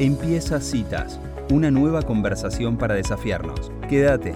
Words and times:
Empieza 0.00 0.60
Citas, 0.60 1.20
una 1.50 1.72
nueva 1.72 2.02
conversación 2.02 2.76
para 2.76 2.94
desafiarnos. 2.94 3.72
Quédate. 3.88 4.32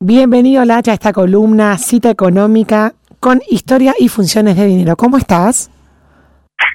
Bienvenido, 0.00 0.64
Lacha, 0.64 0.92
a 0.92 0.94
esta 0.94 1.12
columna 1.12 1.76
Cita 1.76 2.10
Económica 2.10 2.94
con 3.18 3.42
historia 3.48 3.94
y 3.98 4.08
funciones 4.08 4.56
de 4.56 4.66
dinero. 4.66 4.94
¿Cómo 4.94 5.16
estás? 5.16 5.72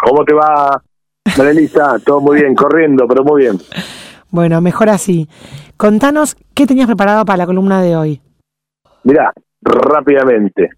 ¿Cómo 0.03 0.25
te 0.25 0.33
va, 0.33 0.83
Marilisa? 1.37 1.99
Todo 2.05 2.19
muy 2.19 2.41
bien, 2.41 2.53
corriendo, 2.53 3.07
pero 3.07 3.23
muy 3.23 3.43
bien. 3.43 3.57
Bueno, 4.29 4.59
mejor 4.59 4.89
así. 4.89 5.29
Contanos 5.77 6.35
qué 6.53 6.67
tenías 6.67 6.87
preparado 6.87 7.23
para 7.23 7.37
la 7.37 7.45
columna 7.45 7.81
de 7.81 7.95
hoy. 7.95 8.21
Mirá, 9.05 9.31
rápidamente, 9.61 10.69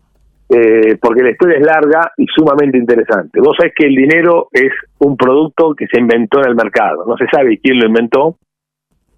eh, 0.56 0.98
porque 1.02 1.24
la 1.24 1.32
historia 1.32 1.58
es 1.58 1.66
larga 1.66 2.12
y 2.18 2.26
sumamente 2.28 2.78
interesante. 2.78 3.40
Vos 3.40 3.56
sabés 3.58 3.74
que 3.76 3.88
el 3.88 3.96
dinero 3.96 4.50
es 4.52 4.72
un 5.00 5.18
producto 5.18 5.74
que 5.74 5.88
se 5.88 6.00
inventó 6.00 6.40
en 6.42 6.50
el 6.50 6.56
mercado. 6.56 7.06
No 7.08 7.18
se 7.18 7.26
sabe 7.28 7.58
quién 7.58 7.80
lo 7.80 7.88
inventó, 7.88 8.38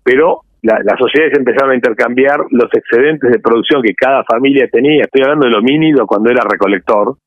pero 0.04 0.42
las 0.62 0.98
sociedades 0.98 1.38
empezaron 1.38 1.72
a 1.72 1.76
intercambiar 1.76 2.40
los 2.50 2.74
excedentes 2.74 3.32
de 3.32 3.40
producción 3.40 3.84
que 3.84 3.94
cada 3.94 4.24
familia 4.24 4.68
tenía. 4.72 5.04
Estoy 5.04 5.24
hablando 5.24 5.48
de 5.48 5.56
homínido 5.56 6.08
cuando 6.08 6.32
era 6.32 6.42
recolector. 6.44 7.18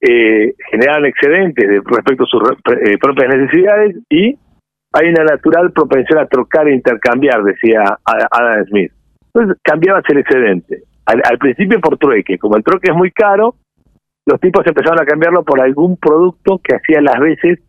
eh, 0.00 0.54
generaban 0.70 1.06
excedentes 1.06 1.82
respecto 1.84 2.24
a 2.24 2.26
sus 2.26 2.42
eh, 2.42 2.96
propias 2.98 3.34
necesidades 3.34 3.96
y 4.08 4.38
hay 4.92 5.08
una 5.08 5.24
natural 5.24 5.72
propensión 5.72 6.18
a 6.20 6.26
trocar 6.26 6.68
e 6.68 6.74
intercambiar, 6.74 7.42
decía 7.42 7.82
Adam 8.04 8.64
Smith. 8.66 8.92
Entonces 9.34 9.60
cambiabas 9.62 10.04
el 10.08 10.18
excedente. 10.18 10.82
Al, 11.06 11.38
principio 11.38 11.80
por 11.80 11.98
trueque, 11.98 12.36
como 12.36 12.56
el 12.56 12.64
trueque 12.64 12.90
es 12.90 12.96
muy 12.96 13.12
caro, 13.12 13.54
los 14.26 14.40
tipos 14.40 14.66
empezaron 14.66 15.00
a 15.00 15.06
cambiarlo 15.06 15.44
por 15.44 15.60
algún 15.60 15.96
producto 15.96 16.60
que 16.62 16.74
hacía 16.74 17.00
las 17.00 17.20
veces 17.20 17.60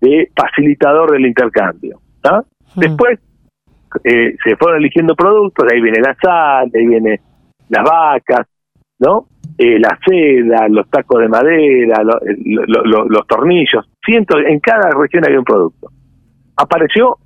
de 0.00 0.30
facilitador 0.34 1.12
del 1.12 1.26
intercambio. 1.26 2.00
Después 2.74 3.20
eh, 4.04 4.36
se 4.42 4.56
fueron 4.56 4.78
eligiendo 4.78 5.14
productos, 5.14 5.66
de 5.68 5.76
ahí 5.76 5.82
viene 5.82 6.00
la 6.00 6.14
sal, 6.14 6.70
de 6.70 6.80
ahí 6.80 6.86
viene 6.86 7.20
las 7.68 7.84
vacas, 7.84 8.46
¿no? 8.98 9.26
Eh, 9.58 9.78
la 9.78 9.98
seda, 10.06 10.66
los 10.68 10.88
tacos 10.88 11.20
de 11.20 11.28
madera, 11.28 12.02
los 12.02 13.26
tornillos, 13.26 13.86
cientos, 14.04 14.38
en 14.46 14.60
cada 14.60 14.90
región 14.90 15.24
había 15.26 15.38
un 15.38 15.44
producto. 15.44 15.88
Apareció 16.56 17.18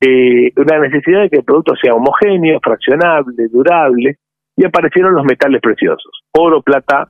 eh, 0.00 0.50
una 0.56 0.78
necesidad 0.80 1.22
de 1.22 1.30
que 1.30 1.36
el 1.36 1.44
producto 1.44 1.74
sea 1.76 1.94
homogéneo, 1.94 2.58
fraccionable, 2.60 3.48
durable, 3.48 4.16
y 4.60 4.66
aparecieron 4.66 5.14
los 5.14 5.24
metales 5.24 5.62
preciosos, 5.62 6.20
oro, 6.36 6.60
plata 6.60 7.08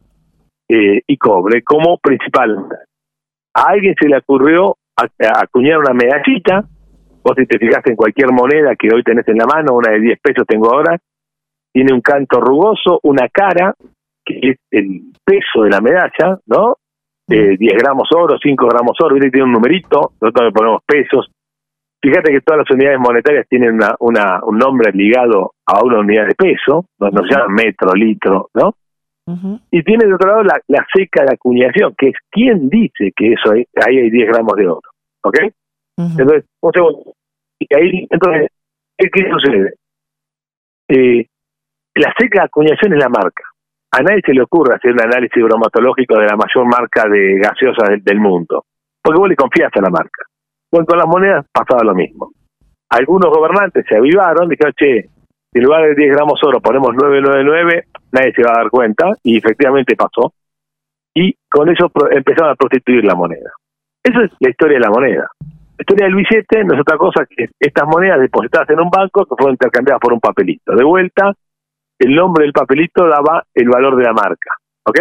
eh, 0.69 1.03
y 1.05 1.17
cobre 1.17 1.63
como 1.65 1.99
principal. 1.99 2.65
A 3.53 3.71
alguien 3.71 3.97
se 4.01 4.09
le 4.09 4.19
ocurrió 4.19 4.77
acuñar 4.95 5.79
una 5.79 5.93
medallita, 5.93 6.63
vos 7.25 7.35
si 7.37 7.47
te 7.47 7.59
fijaste 7.59 7.91
en 7.91 7.97
cualquier 7.97 8.31
moneda 8.31 8.77
que 8.77 8.95
hoy 8.95 9.03
tenés 9.03 9.27
en 9.27 9.39
la 9.39 9.47
mano, 9.47 9.75
una 9.75 9.91
de 9.91 9.99
10 9.99 10.21
pesos 10.21 10.47
tengo 10.47 10.73
ahora, 10.73 10.97
tiene 11.73 11.93
un 11.93 12.01
canto 12.01 12.41
rugoso, 12.41 13.01
una 13.03 13.29
cara, 13.29 13.75
que 14.25 14.39
es 14.51 14.57
el 14.71 15.11
peso 15.25 15.65
de 15.65 15.71
la 15.71 15.81
medalla, 15.81 16.39
¿no? 16.47 16.77
Eh, 17.29 17.57
10 17.59 17.75
gramos 17.83 18.09
oro, 18.15 18.39
5 18.41 18.69
gramos 18.69 18.97
oro, 19.03 19.17
tiene 19.19 19.43
un 19.43 19.53
numerito, 19.53 20.13
nosotros 20.21 20.47
le 20.47 20.53
ponemos 20.53 20.83
pesos, 20.87 21.29
Fíjate 22.03 22.33
que 22.33 22.41
todas 22.41 22.61
las 22.61 22.71
unidades 22.71 22.99
monetarias 22.99 23.47
tienen 23.49 23.75
una, 23.75 23.95
una, 24.01 24.41
un 24.45 24.59
nombre 24.59 24.91
ligado 24.93 25.53
a 25.67 25.85
una 25.85 25.99
unidad 25.99 26.27
de 26.27 26.35
peso, 26.35 26.87
no, 26.99 27.11
se 27.11 27.35
llama 27.35 27.49
metro, 27.49 27.93
litro, 27.95 28.49
¿no? 28.55 28.75
Y 29.71 29.85
tiene 29.85 30.07
de 30.07 30.15
otro 30.15 30.29
lado 30.29 30.43
la, 30.43 30.61
la, 30.67 30.85
seca 30.93 31.25
de 31.25 31.35
acuñación, 31.35 31.95
que 31.97 32.09
es 32.09 32.17
quien 32.31 32.69
dice 32.69 33.13
que 33.15 33.35
eso 33.35 33.53
hay, 33.53 33.65
ahí 33.87 33.99
hay 33.99 34.11
10 34.11 34.29
gramos 34.29 34.57
de 34.57 34.67
oro, 34.67 34.91
¿ok? 35.23 35.39
Entonces, 35.97 36.47
un 36.61 36.73
segundo. 36.73 37.13
Y 37.61 37.67
ahí, 37.73 38.09
entonces, 38.11 38.49
¿qué 38.99 39.31
sucede? 39.31 39.75
Eh, 40.89 41.27
la 41.95 42.13
seca 42.19 42.41
de 42.41 42.47
acuñación 42.47 42.95
es 42.95 42.99
la 42.99 43.09
marca. 43.09 43.45
A 43.93 44.03
nadie 44.03 44.23
se 44.25 44.33
le 44.33 44.43
ocurre 44.43 44.75
hacer 44.75 44.93
un 44.93 45.01
análisis 45.01 45.43
bromatológico 45.45 46.19
de 46.19 46.27
la 46.27 46.37
mayor 46.37 46.67
marca 46.67 47.09
de 47.09 47.39
gaseosa 47.39 47.89
del, 47.89 48.03
del 48.03 48.19
mundo, 48.19 48.65
porque 49.01 49.21
vos 49.21 49.29
le 49.29 49.37
confías 49.37 49.71
a 49.77 49.81
la 49.81 49.91
marca. 49.91 50.25
Bueno, 50.71 50.87
con 50.87 50.99
las 50.99 51.07
monedas 51.07 51.47
pasaba 51.53 51.83
lo 51.85 51.95
mismo. 51.95 52.33
Algunos 52.91 53.31
gobernantes 53.31 53.85
se 53.89 53.97
avivaron, 53.97 54.49
dijeron, 54.49 54.73
che, 54.77 55.09
en 55.53 55.65
lugar 55.65 55.83
de 55.83 55.95
10 55.95 56.15
gramos 56.15 56.43
oro 56.45 56.61
ponemos 56.61 56.95
999, 56.95 57.85
nadie 58.13 58.33
se 58.33 58.43
va 58.43 58.51
a 58.53 58.59
dar 58.63 58.71
cuenta, 58.71 59.13
y 59.23 59.39
efectivamente 59.39 59.97
pasó. 59.97 60.33
Y 61.15 61.35
con 61.51 61.69
eso 61.69 61.91
empezaron 62.11 62.53
a 62.53 62.55
prostituir 62.55 63.05
la 63.05 63.15
moneda. 63.15 63.51
Esa 64.03 64.23
es 64.25 64.31
la 64.39 64.51
historia 64.51 64.79
de 64.79 64.85
la 64.85 64.91
moneda. 64.91 65.29
La 65.41 65.83
historia 65.83 66.07
del 66.07 66.15
billete 66.15 66.65
no 66.65 66.75
es 66.75 66.81
otra 66.81 66.97
cosa 66.97 67.27
que 67.27 67.49
estas 67.59 67.89
monedas 67.89 68.21
depositadas 68.21 68.71
en 68.71 68.81
un 68.81 68.91
banco 68.91 69.25
que 69.25 69.35
fueron 69.37 69.55
intercambiadas 69.55 70.01
por 70.01 70.13
un 70.13 70.21
papelito. 70.21 70.75
De 70.75 70.85
vuelta, 70.85 71.33
el 71.99 72.15
nombre 72.15 72.45
del 72.45 72.53
papelito 72.53 73.07
daba 73.07 73.45
el 73.55 73.69
valor 73.69 73.97
de 73.97 74.05
la 74.05 74.13
marca. 74.13 74.55
¿Ok? 74.87 75.01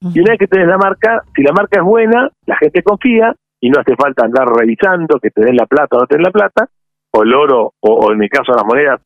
Y 0.00 0.20
una 0.20 0.30
vez 0.30 0.38
que 0.38 0.46
tenés 0.46 0.68
la 0.68 0.78
marca, 0.78 1.22
si 1.34 1.42
la 1.42 1.52
marca 1.52 1.78
es 1.78 1.84
buena, 1.84 2.30
la 2.46 2.56
gente 2.56 2.82
confía, 2.82 3.34
y 3.60 3.70
no 3.70 3.80
hace 3.80 3.96
falta 3.96 4.24
andar 4.24 4.46
revisando 4.48 5.18
que 5.18 5.30
te 5.30 5.42
den 5.44 5.56
la 5.56 5.66
plata 5.66 5.96
o 5.96 6.00
no 6.00 6.06
te 6.06 6.14
den 6.14 6.24
la 6.24 6.30
plata, 6.30 6.68
o 7.12 7.22
el 7.22 7.34
oro, 7.34 7.74
o, 7.80 8.12
en 8.12 8.18
mi 8.18 8.28
caso 8.28 8.52
las 8.52 8.64
monedas, 8.64 9.00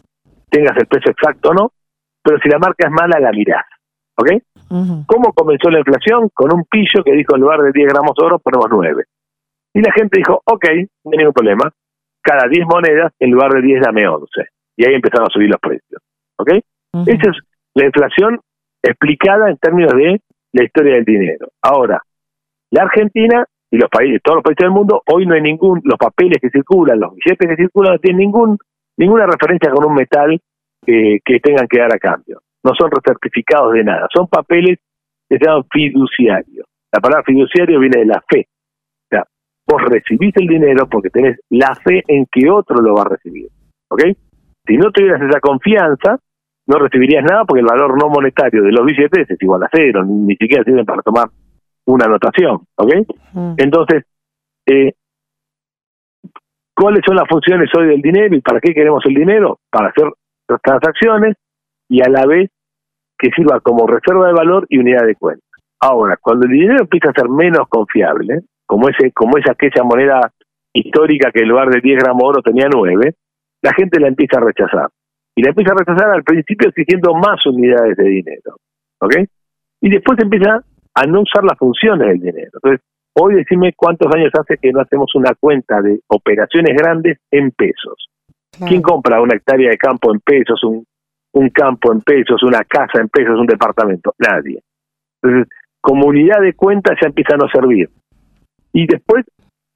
tengas 0.50 0.76
el 0.76 0.86
precio 0.86 1.10
exacto 1.10 1.50
o 1.50 1.54
no, 1.54 1.72
pero 2.22 2.38
si 2.38 2.48
la 2.48 2.58
marca 2.58 2.86
es 2.86 2.92
mala, 2.92 3.18
la 3.18 3.30
mirás. 3.32 3.64
¿Ok? 4.16 4.30
¿Cómo 5.06 5.32
comenzó 5.32 5.70
la 5.70 5.78
inflación? 5.78 6.28
Con 6.32 6.54
un 6.54 6.64
pillo 6.64 7.02
que 7.04 7.12
dijo 7.12 7.34
en 7.34 7.40
lugar 7.40 7.60
de 7.60 7.72
10 7.72 7.92
gramos 7.92 8.12
de 8.16 8.24
oro 8.24 8.38
ponemos 8.38 8.66
9. 8.70 9.04
Y 9.74 9.80
la 9.80 9.92
gente 9.92 10.18
dijo, 10.18 10.42
ok, 10.44 10.64
no 11.04 11.12
hay 11.12 11.18
ningún 11.18 11.32
problema, 11.32 11.70
cada 12.22 12.46
10 12.48 12.66
monedas 12.66 13.12
en 13.18 13.30
lugar 13.30 13.52
de 13.52 13.62
10 13.62 13.82
dame 13.82 14.06
11. 14.06 14.26
Y 14.76 14.86
ahí 14.86 14.94
empezaron 14.94 15.26
a 15.28 15.32
subir 15.32 15.50
los 15.50 15.60
precios. 15.60 16.02
¿Ok? 16.38 16.50
Esa 17.06 17.30
es 17.30 17.36
la 17.74 17.86
inflación 17.86 18.40
explicada 18.82 19.50
en 19.50 19.56
términos 19.56 19.92
de 19.94 20.20
la 20.52 20.64
historia 20.64 20.94
del 20.94 21.04
dinero. 21.04 21.48
Ahora, 21.62 22.02
la 22.70 22.82
Argentina 22.82 23.46
y 23.72 23.78
los 23.78 23.88
países, 23.88 24.20
todos 24.22 24.36
los 24.36 24.44
países 24.44 24.64
del 24.64 24.70
mundo, 24.70 25.02
hoy 25.06 25.24
no 25.24 25.34
hay 25.34 25.40
ningún, 25.40 25.80
los 25.84 25.98
papeles 25.98 26.38
que 26.40 26.50
circulan, 26.50 27.00
los 27.00 27.14
billetes 27.14 27.48
que 27.48 27.56
circulan 27.56 27.94
no 27.94 27.98
tienen 27.98 28.18
ningún, 28.18 28.58
ninguna 28.98 29.24
referencia 29.24 29.70
con 29.72 29.86
un 29.86 29.94
metal 29.94 30.38
que 30.84 31.40
tengan 31.42 31.66
que 31.66 31.78
dar 31.78 31.94
a 31.94 31.98
cambio. 31.98 32.42
No 32.62 32.72
son 32.78 32.90
certificados 33.02 33.72
de 33.72 33.82
nada, 33.82 34.08
son 34.14 34.28
papeles 34.28 34.78
que 35.26 35.38
se 35.38 35.46
llaman 35.46 35.64
fiduciarios. 35.72 36.66
La 36.92 37.00
palabra 37.00 37.24
fiduciario 37.24 37.80
viene 37.80 38.00
de 38.00 38.06
la 38.06 38.22
fe. 38.28 38.46
O 38.46 39.08
sea, 39.08 39.24
vos 39.66 39.82
recibís 39.88 40.36
el 40.36 40.46
dinero 40.46 40.86
porque 40.86 41.08
tenés 41.08 41.40
la 41.48 41.74
fe 41.74 42.02
en 42.06 42.26
que 42.30 42.50
otro 42.50 42.76
lo 42.82 42.94
va 42.94 43.02
a 43.02 43.08
recibir. 43.08 43.48
¿Ok? 43.88 44.02
Si 44.66 44.76
no 44.76 44.90
tuvieras 44.90 45.22
esa 45.22 45.40
confianza, 45.40 46.18
no 46.66 46.78
recibirías 46.78 47.24
nada 47.24 47.46
porque 47.46 47.60
el 47.60 47.66
valor 47.66 47.96
no 47.98 48.10
monetario 48.10 48.62
de 48.62 48.70
los 48.70 48.84
billetes 48.84 49.30
es 49.30 49.42
igual 49.42 49.62
a 49.62 49.70
cero, 49.72 50.04
ni 50.04 50.36
siquiera 50.36 50.62
sirven 50.62 50.84
para 50.84 51.00
tomar 51.00 51.28
una 51.86 52.06
anotación, 52.06 52.60
¿ok? 52.76 52.94
Mm. 53.32 53.54
Entonces, 53.56 54.04
eh, 54.66 54.92
¿cuáles 56.74 57.02
son 57.06 57.16
las 57.16 57.28
funciones 57.28 57.68
hoy 57.76 57.88
del 57.88 58.02
dinero 58.02 58.34
y 58.34 58.40
para 58.40 58.60
qué 58.60 58.72
queremos 58.72 59.04
el 59.06 59.14
dinero? 59.14 59.58
Para 59.70 59.88
hacer 59.88 60.04
las 60.48 60.60
transacciones 60.62 61.36
y 61.88 62.00
a 62.02 62.08
la 62.08 62.26
vez 62.26 62.50
que 63.18 63.30
sirva 63.34 63.60
como 63.60 63.86
reserva 63.86 64.26
de 64.26 64.32
valor 64.32 64.66
y 64.68 64.78
unidad 64.78 65.06
de 65.06 65.14
cuenta. 65.14 65.44
Ahora, 65.80 66.16
cuando 66.20 66.46
el 66.46 66.52
dinero 66.52 66.78
empieza 66.80 67.10
a 67.10 67.20
ser 67.20 67.28
menos 67.28 67.68
confiable, 67.68 68.42
como 68.66 68.88
ese 68.88 69.12
como 69.12 69.36
esa 69.38 69.52
aquella 69.52 69.82
moneda 69.84 70.32
histórica 70.72 71.30
que 71.30 71.40
en 71.40 71.48
lugar 71.48 71.68
de 71.68 71.80
10 71.80 72.02
gramos 72.02 72.22
de 72.22 72.28
oro 72.28 72.42
tenía 72.42 72.68
9, 72.72 73.14
la 73.62 73.72
gente 73.74 74.00
la 74.00 74.08
empieza 74.08 74.38
a 74.38 74.44
rechazar. 74.44 74.88
Y 75.34 75.42
la 75.42 75.50
empieza 75.50 75.72
a 75.72 75.78
rechazar 75.78 76.10
al 76.10 76.24
principio 76.24 76.68
exigiendo 76.68 77.14
más 77.14 77.44
unidades 77.46 77.96
de 77.96 78.04
dinero. 78.04 78.56
¿Ok? 79.00 79.14
Y 79.80 79.90
después 79.90 80.18
empieza 80.20 80.62
a 80.94 81.06
no 81.06 81.22
usar 81.22 81.44
las 81.44 81.58
funciones 81.58 82.08
del 82.08 82.20
dinero. 82.20 82.50
Entonces, 82.54 82.80
hoy 83.14 83.34
decime 83.34 83.72
cuántos 83.76 84.12
años 84.14 84.30
hace 84.38 84.58
que 84.58 84.72
no 84.72 84.80
hacemos 84.80 85.14
una 85.14 85.34
cuenta 85.34 85.80
de 85.80 86.00
operaciones 86.08 86.76
grandes 86.76 87.18
en 87.30 87.50
pesos. 87.52 88.08
¿Quién 88.66 88.82
compra 88.82 89.20
una 89.20 89.34
hectárea 89.34 89.70
de 89.70 89.78
campo 89.78 90.12
en 90.12 90.20
pesos, 90.20 90.62
un, 90.64 90.84
un 91.32 91.48
campo 91.48 91.90
en 91.92 92.02
pesos, 92.02 92.42
una 92.42 92.62
casa 92.64 93.00
en 93.00 93.08
pesos, 93.08 93.38
un 93.38 93.46
departamento? 93.46 94.14
Nadie. 94.18 94.62
Entonces, 95.22 95.48
como 95.80 96.06
unidad 96.06 96.40
de 96.40 96.54
cuenta 96.54 96.94
ya 97.00 97.08
empieza 97.08 97.34
a 97.34 97.38
no 97.38 97.48
servir. 97.48 97.88
Y 98.72 98.86
después, 98.86 99.24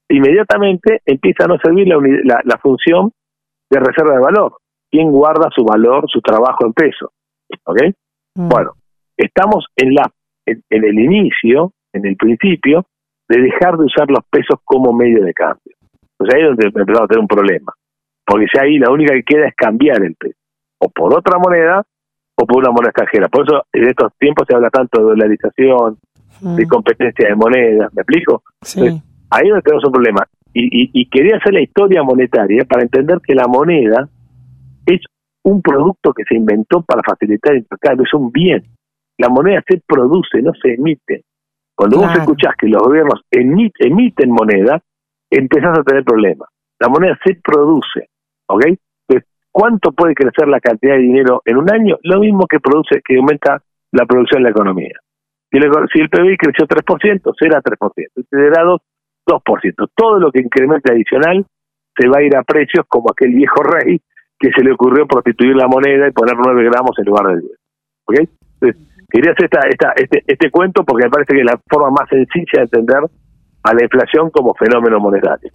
inmediatamente, 0.09 1.01
empieza 1.05 1.45
a 1.45 1.47
no 1.47 1.57
servir 1.57 1.87
la, 1.87 2.41
la, 2.43 2.57
función 2.57 3.11
de 3.69 3.79
reserva 3.79 4.13
de 4.13 4.19
valor. 4.19 4.57
¿Quién 4.89 5.11
guarda 5.11 5.49
su 5.53 5.63
valor, 5.65 6.05
su 6.07 6.21
trabajo 6.21 6.65
en 6.65 6.73
pesos? 6.73 7.09
¿Ok? 7.65 7.81
Mm. 8.35 8.47
Bueno, 8.47 8.71
estamos 9.17 9.65
en 9.75 9.95
la 9.95 10.09
en, 10.47 10.63
el 10.69 10.99
inicio, 10.99 11.73
en 11.93 12.05
el 12.05 12.15
principio, 12.15 12.85
de 13.29 13.41
dejar 13.41 13.77
de 13.77 13.85
usar 13.85 14.09
los 14.09 14.23
pesos 14.29 14.59
como 14.63 14.93
medio 14.93 15.23
de 15.23 15.33
cambio. 15.33 15.75
Pues 16.17 16.33
ahí 16.33 16.41
es 16.41 16.47
donde 16.47 16.65
empezamos 16.67 17.01
a 17.01 17.07
tener 17.07 17.19
un 17.19 17.27
problema. 17.27 17.73
Porque 18.25 18.47
si 18.51 18.59
ahí 18.59 18.79
la 18.79 18.91
única 18.91 19.13
que 19.13 19.23
queda 19.23 19.47
es 19.47 19.55
cambiar 19.55 20.01
el 20.03 20.15
peso. 20.15 20.37
O 20.79 20.89
por 20.89 21.13
otra 21.17 21.37
moneda 21.37 21.83
o 22.35 22.45
por 22.45 22.59
una 22.59 22.71
moneda 22.71 22.89
extranjera. 22.89 23.27
Por 23.29 23.45
eso 23.45 23.63
en 23.73 23.87
estos 23.87 24.13
tiempos 24.17 24.45
se 24.47 24.55
habla 24.55 24.69
tanto 24.69 24.99
de 24.99 25.05
dolarización, 25.05 25.97
de 26.41 26.65
mm. 26.65 26.69
competencia 26.69 27.29
de 27.29 27.35
monedas. 27.35 27.93
¿Me 27.93 28.01
explico? 28.01 28.43
ahí 29.29 29.43
es 29.43 29.49
donde 29.49 29.61
tenemos 29.63 29.85
un 29.85 29.91
problema. 29.91 30.23
y, 30.53 31.09
quería 31.09 31.37
hacer 31.37 31.53
la 31.53 31.61
historia 31.61 32.03
monetaria 32.03 32.63
para 32.65 32.83
entender 32.83 33.19
que 33.21 33.35
la 33.35 33.47
moneda 33.47 34.07
es 34.85 35.01
un 35.43 35.61
producto 35.61 36.13
que 36.13 36.23
se 36.23 36.35
inventó 36.35 36.81
para 36.81 37.01
facilitar 37.05 37.53
el 37.53 37.65
mercado, 37.69 38.03
es 38.03 38.13
un 38.13 38.31
bien. 38.31 38.63
La 39.17 39.29
moneda 39.29 39.63
se 39.67 39.81
produce, 39.85 40.41
no 40.41 40.51
se 40.61 40.73
emite. 40.73 41.23
Cuando 41.75 41.97
vos 41.97 42.11
escuchás 42.17 42.55
que 42.57 42.67
los 42.67 42.81
gobiernos 42.81 43.21
emiten 43.31 44.31
moneda, 44.31 44.81
empezás 45.29 45.77
a 45.77 45.83
tener 45.83 46.03
problemas. 46.03 46.49
La 46.79 46.89
moneda 46.89 47.17
se 47.23 47.35
produce, 47.35 48.09
¿ok? 48.47 48.65
Entonces, 48.65 49.29
¿cuánto 49.51 49.91
puede 49.91 50.15
crecer 50.15 50.47
la 50.47 50.59
cantidad 50.59 50.95
de 50.95 51.01
dinero 51.01 51.41
en 51.45 51.57
un 51.57 51.71
año? 51.71 51.97
Lo 52.03 52.19
mismo 52.19 52.45
que 52.47 52.59
produce, 52.59 53.01
que 53.05 53.17
aumenta 53.17 53.61
la 53.91 54.05
producción 54.05 54.39
en 54.39 54.43
la 54.43 54.49
economía. 54.49 54.99
Si 55.51 55.57
el, 55.57 55.71
si 55.93 55.99
el 55.99 56.09
PBI 56.09 56.37
creció 56.37 56.67
3%, 56.67 57.33
será 57.37 57.61
3%. 57.61 58.07
Si 58.15 58.23
será 58.29 58.63
2, 58.63 58.81
2%. 59.27 59.89
Todo 59.95 60.19
lo 60.19 60.31
que 60.31 60.41
incremente 60.41 60.91
adicional 60.91 61.45
se 61.95 62.07
va 62.07 62.19
a 62.19 62.23
ir 62.23 62.35
a 62.35 62.43
precios 62.43 62.85
como 62.87 63.11
aquel 63.11 63.33
viejo 63.33 63.63
rey 63.63 63.99
que 64.39 64.51
se 64.51 64.63
le 64.63 64.73
ocurrió 64.73 65.07
prostituir 65.07 65.55
la 65.55 65.67
moneda 65.67 66.07
y 66.07 66.11
poner 66.11 66.35
9 66.37 66.63
gramos 66.65 66.91
en 66.99 67.05
lugar 67.05 67.27
de 67.27 67.41
10. 67.41 67.51
¿Ok? 68.05 68.15
Entonces, 68.59 68.96
quería 69.09 69.31
hacer 69.31 69.45
esta, 69.45 69.67
esta, 69.67 69.93
este, 69.95 70.23
este 70.27 70.51
cuento 70.51 70.83
porque 70.83 71.05
me 71.05 71.11
parece 71.11 71.33
que 71.33 71.39
es 71.39 71.45
la 71.45 71.59
forma 71.69 71.89
más 71.91 72.09
sencilla 72.09 72.45
de 72.53 72.61
entender 72.63 72.99
a 73.63 73.73
la 73.73 73.83
inflación 73.83 74.29
como 74.29 74.53
fenómeno 74.55 74.99
monetario. 74.99 75.51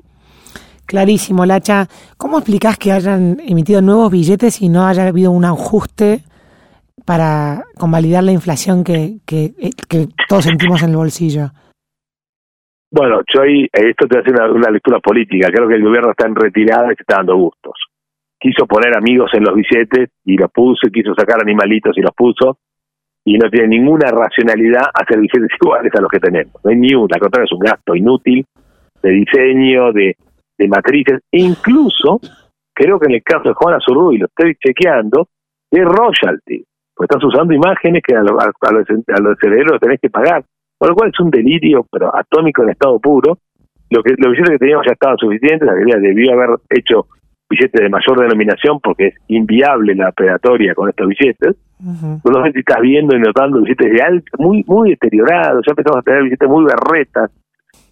Clarísimo, 0.87 1.47
Lacha. 1.47 1.87
¿Cómo 2.19 2.39
explicás 2.39 2.77
que 2.79 2.93
hayan 2.93 3.39
emitido 3.41 3.81
nuevos 3.81 4.11
billetes 4.11 4.61
y 4.61 4.69
no 4.69 4.87
haya 4.87 5.07
habido 5.07 5.31
un 5.31 5.45
ajuste 5.45 6.21
para 7.07 7.65
convalidar 7.79 8.25
la 8.25 8.33
inflación 8.33 8.85
que, 8.85 9.19
que, 9.27 9.55
que 9.89 10.09
todos 10.29 10.45
sentimos 10.45 10.83
en 10.83 10.91
el 10.91 10.97
bolsillo? 10.97 11.51
Bueno, 12.91 13.23
yo 13.33 13.41
ahí, 13.41 13.67
esto 13.73 14.07
te 14.07 14.19
hace 14.19 14.31
una, 14.31 14.53
una 14.53 14.71
lectura 14.71 15.01
política. 15.01 15.49
Creo 15.51 15.67
que 15.67 15.77
el 15.77 15.83
gobierno 15.83 16.11
está 16.11 16.27
en 16.27 16.35
retirada 16.35 16.93
y 16.93 16.97
se 16.97 17.03
está 17.03 17.17
dando 17.17 17.37
gustos. 17.37 17.73
Quiso 18.39 18.67
poner 18.67 18.95
amigos 18.97 19.31
en 19.33 19.45
los 19.45 19.55
billetes 19.55 20.11
y 20.25 20.37
los 20.37 20.51
puso, 20.53 20.89
quiso 20.93 21.15
sacar 21.15 21.41
animalitos 21.41 21.97
y 21.97 22.03
los 22.03 22.13
puso, 22.15 22.59
y 23.25 23.39
no 23.39 23.49
tiene 23.51 23.69
ninguna 23.69 24.11
racionalidad 24.11 24.83
hacer 24.95 25.19
billetes 25.19 25.57
iguales 25.61 25.93
a 25.99 26.01
los 26.01 26.11
que 26.11 26.21
tenemos. 26.21 26.55
No 26.65 26.71
hay 26.71 26.77
ni 26.77 26.95
una, 26.95 27.15
al 27.15 27.21
contrario, 27.21 27.47
es 27.47 27.53
un 27.53 27.61
gasto 27.61 27.95
inútil 27.95 28.45
de 29.03 29.11
diseño, 29.11 29.93
de, 29.93 30.17
de 30.59 30.69
matrices, 30.69 31.21
incluso, 31.33 32.21
creo 32.75 32.99
que 33.01 33.07
en 33.07 33.15
el 33.15 33.23
caso 33.23 33.49
de 33.49 33.55
Juana 33.55 33.79
Zurduy, 33.85 34.19
lo 34.19 34.27
estoy 34.27 34.55
chequeando, 34.65 35.27
es 35.71 35.85
royalty, 35.85 36.65
porque 36.95 37.15
estás 37.15 37.25
usando 37.25 37.53
imágenes 37.53 38.03
que 38.07 38.15
a, 38.15 38.23
los, 38.23 38.41
a 38.41 39.21
los 39.21 39.43
herederos 39.43 39.81
tenés 39.81 40.01
que 40.01 40.11
pagar, 40.11 40.45
por 40.79 40.91
lo 40.91 40.95
cual 40.95 41.11
es 41.11 41.21
un 41.21 41.31
delirio, 41.31 41.87
pero 41.91 42.15
atómico 42.15 42.63
en 42.63 42.71
estado 42.71 42.99
puro. 42.99 43.39
Lo 43.91 44.03
que, 44.03 44.15
los 44.19 44.33
billetes 44.33 44.51
que 44.51 44.59
teníamos 44.59 44.87
ya 44.87 44.93
estaban 44.93 45.19
suficientes, 45.19 45.67
la 45.67 45.75
debió 45.75 46.33
haber 46.33 46.59
hecho 46.71 47.07
billetes 47.53 47.81
de 47.81 47.89
mayor 47.89 48.21
denominación 48.21 48.81
porque 48.81 49.09
es 49.09 49.15
inviable 49.29 49.95
la 49.95 50.11
predatoria 50.13 50.75
con 50.75 50.89
estos 50.89 51.07
billetes. 51.07 51.57
Uh 51.81 52.21
-huh. 52.21 52.53
estás 52.55 52.81
viendo 52.81 53.17
y 53.17 53.21
notando 53.21 53.61
billetes 53.61 53.93
de 53.93 54.03
alto, 54.03 54.31
muy 54.39 54.65
muy 54.67 54.91
deteriorados, 54.91 55.65
ya 55.67 55.73
empezamos 55.73 55.99
a 55.99 56.03
tener 56.03 56.23
billetes 56.23 56.49
muy 56.49 56.65
berretas, 56.65 57.31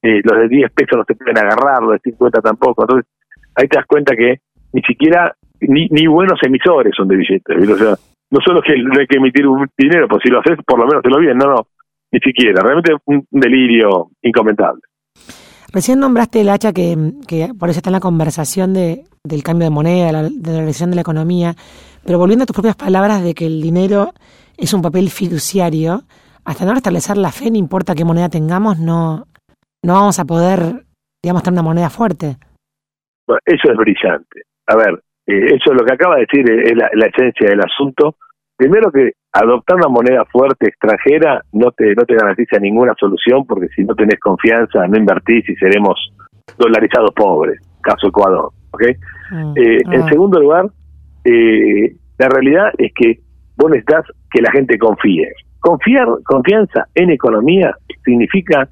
eh, 0.02 0.20
los 0.22 0.38
de 0.38 0.48
10 0.48 0.72
pesos 0.72 0.98
no 0.98 1.04
se 1.04 1.14
pueden 1.14 1.38
agarrar, 1.38 1.82
los 1.82 1.92
de 1.92 2.10
50 2.10 2.40
tampoco, 2.40 2.84
entonces 2.84 3.10
ahí 3.56 3.66
te 3.66 3.76
das 3.76 3.86
cuenta 3.86 4.14
que 4.14 4.38
ni 4.72 4.82
siquiera 4.82 5.34
ni, 5.60 5.88
ni 5.88 6.06
buenos 6.06 6.38
emisores 6.42 6.92
son 6.96 7.08
de 7.08 7.16
billetes, 7.16 7.68
o 7.68 7.76
sea, 7.76 7.94
no 8.30 8.40
solo 8.44 8.62
que 8.62 8.76
no 8.78 8.98
hay 8.98 9.06
que 9.06 9.18
emitir 9.18 9.46
un 9.46 9.66
dinero, 9.76 10.06
pues 10.06 10.22
si 10.22 10.30
lo 10.30 10.38
haces 10.38 10.58
por 10.64 10.78
lo 10.78 10.86
menos 10.86 11.02
te 11.02 11.10
lo 11.10 11.18
bien, 11.18 11.36
no, 11.36 11.46
no, 11.46 11.66
ni 12.12 12.20
siquiera, 12.20 12.62
realmente 12.62 12.94
un 13.06 13.26
delirio 13.30 14.08
incomentable. 14.22 14.82
Recién 15.72 16.00
nombraste 16.00 16.40
el 16.40 16.48
hacha 16.48 16.72
que, 16.72 16.96
que 17.28 17.52
por 17.58 17.70
eso 17.70 17.78
está 17.78 17.90
en 17.90 17.94
la 17.94 18.00
conversación 18.00 18.74
de, 18.74 19.04
del 19.24 19.42
cambio 19.42 19.66
de 19.66 19.70
moneda, 19.70 20.12
la, 20.12 20.22
de 20.24 20.50
la 20.50 20.58
realización 20.58 20.90
de 20.90 20.96
la 20.96 21.02
economía, 21.02 21.54
pero 22.04 22.18
volviendo 22.18 22.42
a 22.42 22.46
tus 22.46 22.54
propias 22.54 22.76
palabras 22.76 23.22
de 23.22 23.34
que 23.34 23.46
el 23.46 23.62
dinero 23.62 24.12
es 24.56 24.74
un 24.74 24.82
papel 24.82 25.10
fiduciario, 25.10 26.02
hasta 26.44 26.64
no 26.64 26.72
restablecer 26.72 27.16
la 27.16 27.30
fe, 27.30 27.50
no 27.50 27.58
importa 27.58 27.94
qué 27.94 28.04
moneda 28.04 28.28
tengamos, 28.28 28.78
no, 28.78 29.26
no 29.84 29.94
vamos 29.94 30.18
a 30.18 30.24
poder, 30.24 30.84
digamos, 31.22 31.42
tener 31.42 31.60
una 31.60 31.68
moneda 31.68 31.90
fuerte. 31.90 32.36
Eso 33.46 33.70
es 33.70 33.76
brillante. 33.76 34.42
A 34.66 34.76
ver, 34.76 35.02
eh, 35.26 35.54
eso 35.54 35.72
lo 35.72 35.84
que 35.84 35.94
acaba 35.94 36.16
de 36.16 36.22
decir 36.22 36.50
es 36.50 36.76
la 36.76 37.06
esencia 37.06 37.48
del 37.48 37.60
asunto. 37.60 38.16
Primero 38.60 38.92
que 38.92 39.12
adoptar 39.32 39.76
una 39.76 39.88
moneda 39.88 40.22
fuerte 40.26 40.68
extranjera 40.68 41.42
no 41.52 41.70
te 41.72 41.94
no 41.94 42.04
te 42.04 42.14
garantiza 42.14 42.58
ninguna 42.58 42.92
solución 43.00 43.46
porque 43.46 43.68
si 43.68 43.84
no 43.84 43.94
tenés 43.94 44.20
confianza 44.20 44.86
no 44.86 44.98
invertís 44.98 45.48
y 45.48 45.56
seremos 45.56 45.98
dolarizados 46.58 47.14
pobres 47.14 47.58
caso 47.80 48.08
Ecuador 48.08 48.50
¿ok? 48.72 48.82
Mm. 49.30 49.52
Eh, 49.56 49.78
ah. 49.86 49.94
en 49.94 50.08
segundo 50.10 50.40
lugar 50.40 50.66
eh, 51.24 51.96
la 52.18 52.28
realidad 52.28 52.70
es 52.76 52.92
que 52.94 53.20
vos 53.56 53.70
necesitas 53.70 54.04
que 54.30 54.42
la 54.42 54.52
gente 54.52 54.76
confíe 54.76 55.32
confiar 55.60 56.08
confianza 56.24 56.86
en 56.94 57.08
economía 57.12 57.74
significa 58.04 58.68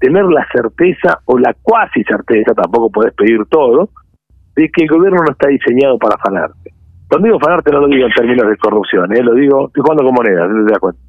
tener 0.00 0.24
la 0.24 0.46
certeza 0.50 1.18
o 1.26 1.38
la 1.38 1.54
cuasi 1.60 2.02
certeza 2.04 2.54
tampoco 2.54 2.90
podés 2.90 3.12
pedir 3.12 3.44
todo 3.50 3.90
de 4.56 4.70
que 4.70 4.84
el 4.84 4.88
gobierno 4.88 5.24
no 5.24 5.32
está 5.32 5.48
diseñado 5.48 5.98
para 5.98 6.14
afanarte 6.14 6.63
cuando 7.08 7.26
digo 7.26 7.40
fanarte 7.40 7.70
no 7.70 7.80
lo 7.80 7.88
digo 7.88 8.06
en 8.06 8.12
términos 8.12 8.48
de 8.48 8.56
corrupción, 8.56 9.16
¿eh? 9.16 9.22
lo 9.22 9.34
digo, 9.34 9.66
estoy 9.66 9.82
jugando 9.82 10.04
con 10.04 10.14
monedas, 10.14 10.50
¿no 10.50 10.66
te 10.66 10.78
cuenta? 10.78 11.00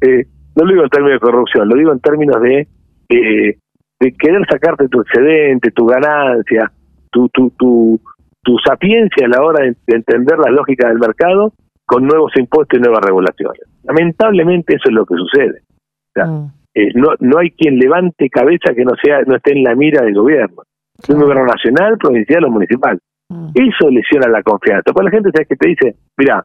Eh, 0.00 0.26
no 0.56 0.64
lo 0.64 0.70
digo 0.70 0.84
en 0.84 0.90
términos 0.90 1.20
de 1.20 1.26
corrupción, 1.26 1.68
lo 1.68 1.76
digo 1.76 1.92
en 1.92 2.00
términos 2.00 2.42
de, 2.42 2.68
eh, 3.08 3.58
de 4.00 4.12
querer 4.12 4.46
sacarte 4.50 4.88
tu 4.88 5.00
excedente, 5.00 5.70
tu 5.70 5.86
ganancia, 5.86 6.70
tu, 7.10 7.28
tu, 7.28 7.50
tu, 7.50 8.00
tu 8.42 8.56
sapiencia 8.58 9.26
a 9.26 9.28
la 9.28 9.42
hora 9.42 9.64
de, 9.64 9.76
entender 9.86 10.38
la 10.38 10.50
lógica 10.50 10.88
del 10.88 10.98
mercado 10.98 11.52
con 11.84 12.06
nuevos 12.06 12.32
impuestos 12.36 12.78
y 12.78 12.82
nuevas 12.82 13.04
regulaciones. 13.04 13.62
Lamentablemente 13.84 14.74
eso 14.74 14.88
es 14.88 14.94
lo 14.94 15.06
que 15.06 15.14
sucede. 15.14 15.60
O 15.60 16.12
sea, 16.14 16.26
mm. 16.26 16.52
eh, 16.74 16.90
no, 16.94 17.08
no 17.20 17.38
hay 17.38 17.50
quien 17.50 17.78
levante 17.78 18.28
cabeza 18.28 18.74
que 18.74 18.84
no 18.84 18.92
sea 19.02 19.22
no 19.26 19.36
esté 19.36 19.52
en 19.52 19.62
la 19.62 19.74
mira 19.74 20.04
del 20.04 20.14
gobierno. 20.14 20.62
un 21.08 21.20
gobierno 21.20 21.46
nacional, 21.46 21.98
provincial 21.98 22.44
o 22.44 22.50
municipal. 22.50 22.98
Mm. 23.32 23.48
Eso 23.54 23.90
lesiona 23.90 24.28
la 24.28 24.42
confianza. 24.42 24.92
Porque 24.92 25.04
la 25.04 25.10
gente 25.10 25.30
sabe 25.32 25.46
que 25.46 25.56
te 25.56 25.68
dice, 25.68 25.96
mira, 26.18 26.44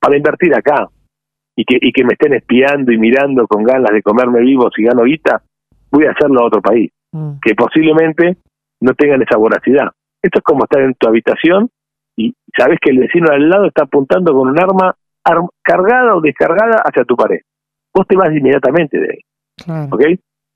para 0.00 0.16
invertir 0.16 0.54
acá 0.54 0.88
y 1.56 1.64
que, 1.64 1.78
y 1.80 1.92
que 1.92 2.04
me 2.04 2.14
estén 2.14 2.34
espiando 2.34 2.92
y 2.92 2.98
mirando 2.98 3.46
con 3.46 3.62
ganas 3.62 3.92
de 3.92 4.02
comerme 4.02 4.40
vivo 4.40 4.68
si 4.74 4.82
gano 4.82 5.04
guita, 5.04 5.42
voy 5.90 6.06
a 6.06 6.10
hacerlo 6.10 6.40
a 6.40 6.46
otro 6.46 6.60
país, 6.60 6.90
mm. 7.12 7.34
que 7.40 7.54
posiblemente 7.54 8.36
no 8.80 8.94
tengan 8.94 9.22
esa 9.22 9.36
voracidad. 9.38 9.90
Esto 10.20 10.38
es 10.38 10.44
como 10.44 10.64
estar 10.64 10.82
en 10.82 10.94
tu 10.94 11.06
habitación 11.06 11.70
y 12.16 12.34
sabes 12.56 12.78
que 12.80 12.90
el 12.90 12.98
vecino 12.98 13.28
al 13.30 13.48
lado 13.48 13.66
está 13.66 13.84
apuntando 13.84 14.32
con 14.32 14.48
un 14.48 14.58
arma 14.58 14.94
cargada 15.62 16.16
o 16.16 16.20
descargada 16.20 16.82
hacia 16.84 17.04
tu 17.04 17.16
pared. 17.16 17.40
Vos 17.94 18.06
te 18.06 18.16
vas 18.16 18.30
inmediatamente 18.30 18.98
de 18.98 19.08
ahí. 19.10 19.88
¿Ok? 19.90 20.02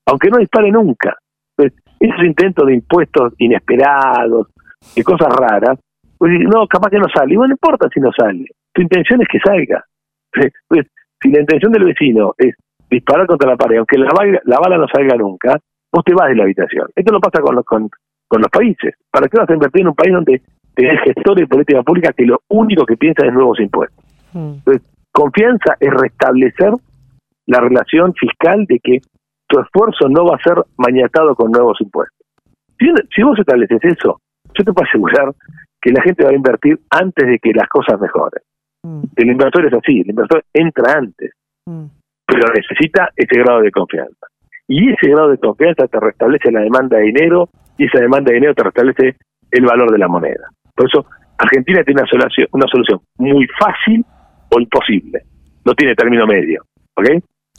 Aunque 0.07 0.29
no 0.29 0.37
dispare 0.37 0.71
nunca. 0.71 1.17
Entonces, 1.57 1.81
esos 1.99 2.23
intentos 2.23 2.67
de 2.67 2.75
impuestos 2.75 3.33
inesperados, 3.37 4.47
de 4.95 5.03
cosas 5.03 5.29
raras, 5.35 5.79
pues 6.17 6.31
no, 6.41 6.67
capaz 6.67 6.89
que 6.89 6.99
no 6.99 7.07
sale. 7.13 7.33
Y 7.33 7.37
bueno, 7.37 7.49
no 7.49 7.53
importa 7.53 7.87
si 7.93 7.99
no 7.99 8.11
sale. 8.11 8.45
Tu 8.73 8.81
intención 8.81 9.21
es 9.21 9.27
que 9.27 9.39
salga. 9.39 9.83
Pues, 10.67 10.85
si 11.21 11.29
la 11.31 11.41
intención 11.41 11.71
del 11.71 11.83
vecino 11.83 12.33
es 12.37 12.55
disparar 12.89 13.27
contra 13.27 13.49
la 13.49 13.57
pared, 13.57 13.77
aunque 13.77 13.97
la, 13.97 14.09
bala, 14.15 14.39
la 14.45 14.59
bala 14.59 14.77
no 14.77 14.87
salga 14.87 15.17
nunca, 15.17 15.57
vos 15.91 16.03
te 16.05 16.13
vas 16.13 16.29
de 16.29 16.35
la 16.35 16.43
habitación. 16.43 16.87
Esto 16.95 17.11
lo 17.11 17.19
pasa 17.19 17.41
con 17.41 17.55
los, 17.55 17.65
con, 17.65 17.89
con 18.27 18.41
los 18.41 18.49
países. 18.49 18.95
¿Para 19.11 19.27
qué 19.27 19.37
vas 19.37 19.49
a 19.49 19.53
invertir 19.53 19.81
en 19.81 19.87
un 19.89 19.95
país 19.95 20.13
donde 20.13 20.41
tenés 20.73 21.01
gestores 21.01 21.41
de 21.41 21.47
política 21.47 21.83
pública 21.83 22.13
que 22.13 22.25
lo 22.25 22.39
único 22.47 22.85
que 22.85 22.95
piensan 22.95 23.27
es 23.27 23.33
nuevos 23.33 23.59
impuestos? 23.59 24.05
Mm. 24.33 24.53
Entonces, 24.59 24.83
confianza 25.11 25.75
es 25.79 25.89
restablecer 25.91 26.71
la 27.47 27.59
relación 27.59 28.13
fiscal 28.13 28.65
de 28.65 28.79
que 28.79 28.99
tu 29.47 29.59
esfuerzo 29.59 30.07
no 30.07 30.25
va 30.25 30.35
a 30.35 30.43
ser 30.43 30.63
mañatado 30.77 31.35
con 31.35 31.51
nuevos 31.51 31.77
impuestos. 31.81 32.25
Si, 32.79 32.87
si 33.13 33.23
vos 33.23 33.37
estableces 33.37 33.83
eso, 33.83 34.21
yo 34.59 34.65
te 34.65 34.73
puedo 34.73 34.87
asegurar 34.87 35.33
que 35.81 35.91
la 35.91 36.01
gente 36.01 36.23
va 36.23 36.31
a 36.31 36.35
invertir 36.35 36.79
antes 36.89 37.27
de 37.27 37.39
que 37.39 37.51
las 37.53 37.67
cosas 37.69 37.99
mejoren. 37.99 38.43
Mm. 38.83 39.03
El 39.15 39.29
inversor 39.31 39.65
es 39.65 39.73
así, 39.73 40.01
el 40.01 40.09
inversor 40.09 40.43
entra 40.53 40.93
antes, 40.93 41.31
mm. 41.65 41.85
pero 42.27 42.47
necesita 42.53 43.09
ese 43.15 43.39
grado 43.39 43.61
de 43.61 43.71
confianza. 43.71 44.27
Y 44.67 44.91
ese 44.91 45.09
grado 45.09 45.29
de 45.29 45.37
confianza 45.37 45.87
te 45.87 45.99
restablece 45.99 46.51
la 46.51 46.61
demanda 46.61 46.97
de 46.97 47.03
dinero 47.03 47.49
y 47.77 47.85
esa 47.85 47.99
demanda 47.99 48.29
de 48.29 48.35
dinero 48.35 48.53
te 48.53 48.63
restablece 48.63 49.15
el 49.51 49.65
valor 49.65 49.91
de 49.91 49.97
la 49.97 50.07
moneda. 50.07 50.47
Por 50.75 50.87
eso 50.87 51.05
Argentina 51.37 51.83
tiene 51.83 52.01
una 52.01 52.09
solución, 52.09 52.47
una 52.51 52.67
solución 52.67 52.99
muy 53.17 53.47
fácil 53.59 54.05
o 54.51 54.59
imposible. 54.59 55.23
No 55.65 55.73
tiene 55.73 55.95
término 55.95 56.27
medio. 56.27 56.63
¿Ok? 56.95 57.07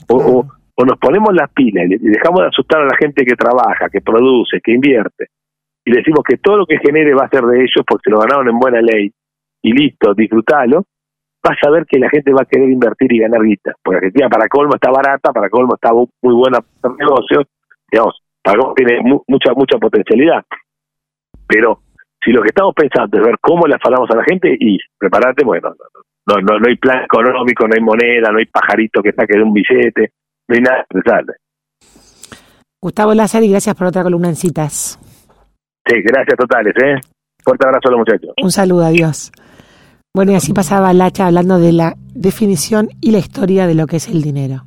O, 0.07 0.45
o 0.75 0.85
nos 0.85 0.97
ponemos 0.99 1.33
las 1.33 1.51
pilas 1.51 1.85
y 1.89 1.97
dejamos 1.97 2.41
de 2.41 2.47
asustar 2.47 2.81
a 2.81 2.85
la 2.85 2.95
gente 2.97 3.25
que 3.25 3.35
trabaja, 3.35 3.89
que 3.89 4.01
produce, 4.01 4.61
que 4.63 4.71
invierte, 4.71 5.27
y 5.85 5.91
decimos 5.91 6.23
que 6.27 6.37
todo 6.37 6.57
lo 6.57 6.65
que 6.65 6.77
genere 6.77 7.13
va 7.13 7.25
a 7.25 7.29
ser 7.29 7.43
de 7.43 7.59
ellos 7.59 7.83
porque 7.87 8.09
lo 8.09 8.19
ganaron 8.19 8.49
en 8.49 8.59
buena 8.59 8.81
ley 8.81 9.11
y 9.61 9.73
listo, 9.73 10.13
disfrutalo, 10.13 10.85
vas 11.43 11.57
a 11.65 11.69
ver 11.71 11.85
que 11.85 11.99
la 11.99 12.09
gente 12.09 12.31
va 12.31 12.41
a 12.43 12.45
querer 12.45 12.69
invertir 12.69 13.11
y 13.13 13.19
ganar 13.19 13.41
guita. 13.41 13.73
Porque 13.83 13.97
Argentina 13.97 14.29
para 14.29 14.47
colmo 14.47 14.75
está 14.75 14.91
barata, 14.91 15.31
para 15.31 15.49
colmo 15.49 15.75
está 15.75 15.91
muy 15.93 16.33
buena 16.33 16.59
para 16.81 16.95
negocios, 16.95 17.47
digamos, 17.91 18.21
para 18.43 18.59
colmo 18.59 18.73
tiene 18.75 19.01
mucha 19.01 19.53
mucha 19.53 19.77
potencialidad. 19.77 20.43
Pero 21.47 21.79
si 22.23 22.31
lo 22.31 22.41
que 22.41 22.49
estamos 22.49 22.73
pensando 22.75 23.17
es 23.17 23.25
ver 23.25 23.35
cómo 23.41 23.65
le 23.65 23.75
afanamos 23.75 24.09
a 24.11 24.15
la 24.15 24.23
gente, 24.23 24.55
y 24.59 24.77
preparate, 24.97 25.43
bueno, 25.43 25.73
no, 26.27 26.35
no, 26.35 26.59
no 26.59 26.67
hay 26.67 26.75
plan 26.77 27.03
económico, 27.03 27.67
no 27.67 27.73
hay 27.75 27.81
moneda, 27.81 28.31
no 28.31 28.37
hay 28.37 28.45
pajarito 28.45 29.01
que 29.01 29.11
saque 29.11 29.37
de 29.37 29.43
un 29.43 29.53
billete, 29.53 30.11
no 30.47 30.55
hay 30.55 30.61
nada 30.61 30.85
que. 30.87 31.33
Gustavo 32.79 33.13
Lázaro, 33.13 33.45
y 33.45 33.49
gracias 33.49 33.75
por 33.75 33.87
otra 33.87 34.03
columna 34.03 34.29
en 34.29 34.35
citas. 34.35 34.99
Sí, 35.87 35.95
gracias 36.03 36.37
totales, 36.37 36.73
¿eh? 36.83 36.95
Fuerte 37.43 37.65
abrazo 37.65 37.87
a 37.87 37.91
los 37.91 37.99
muchachos. 37.99 38.31
Un 38.41 38.51
saludo, 38.51 38.85
adiós. 38.85 39.31
Bueno, 40.13 40.33
y 40.33 40.35
así 40.35 40.53
pasaba 40.53 40.93
Lacha 40.93 41.27
hablando 41.27 41.57
de 41.57 41.71
la 41.71 41.95
definición 42.13 42.89
y 42.99 43.11
la 43.11 43.19
historia 43.19 43.65
de 43.65 43.75
lo 43.75 43.87
que 43.87 43.97
es 43.97 44.07
el 44.07 44.21
dinero. 44.21 44.63